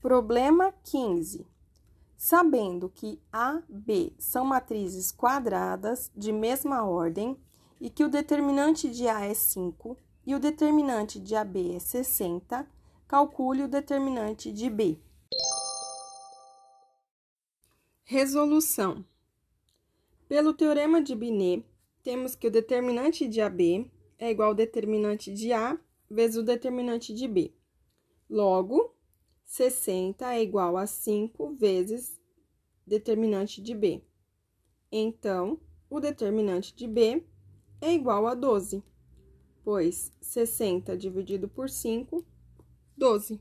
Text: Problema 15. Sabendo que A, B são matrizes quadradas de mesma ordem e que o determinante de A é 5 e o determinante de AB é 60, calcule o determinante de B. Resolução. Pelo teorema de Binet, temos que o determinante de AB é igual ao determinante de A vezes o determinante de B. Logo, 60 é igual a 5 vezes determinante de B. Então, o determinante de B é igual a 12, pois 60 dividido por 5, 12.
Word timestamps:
Problema 0.00 0.72
15. 0.84 1.46
Sabendo 2.16 2.88
que 2.88 3.20
A, 3.32 3.60
B 3.68 4.12
são 4.18 4.44
matrizes 4.44 5.10
quadradas 5.10 6.12
de 6.14 6.32
mesma 6.32 6.84
ordem 6.84 7.36
e 7.80 7.90
que 7.90 8.04
o 8.04 8.08
determinante 8.08 8.88
de 8.88 9.08
A 9.08 9.24
é 9.24 9.34
5 9.34 9.96
e 10.24 10.34
o 10.34 10.38
determinante 10.38 11.18
de 11.18 11.34
AB 11.34 11.74
é 11.74 11.78
60, 11.80 12.64
calcule 13.08 13.64
o 13.64 13.68
determinante 13.68 14.52
de 14.52 14.70
B. 14.70 14.98
Resolução. 18.04 19.04
Pelo 20.28 20.54
teorema 20.54 21.02
de 21.02 21.16
Binet, 21.16 21.66
temos 22.02 22.36
que 22.36 22.46
o 22.46 22.50
determinante 22.50 23.26
de 23.26 23.40
AB 23.40 23.90
é 24.18 24.30
igual 24.30 24.50
ao 24.50 24.54
determinante 24.54 25.32
de 25.32 25.52
A 25.52 25.76
vezes 26.12 26.36
o 26.36 26.42
determinante 26.42 27.14
de 27.14 27.26
B. 27.26 27.54
Logo, 28.28 28.94
60 29.44 30.34
é 30.34 30.42
igual 30.42 30.76
a 30.76 30.86
5 30.86 31.54
vezes 31.54 32.20
determinante 32.86 33.62
de 33.62 33.74
B. 33.74 34.02
Então, 34.90 35.58
o 35.88 35.98
determinante 35.98 36.74
de 36.74 36.86
B 36.86 37.24
é 37.80 37.92
igual 37.92 38.26
a 38.26 38.34
12, 38.34 38.82
pois 39.64 40.12
60 40.20 40.96
dividido 40.96 41.48
por 41.48 41.70
5, 41.70 42.24
12. 42.96 43.40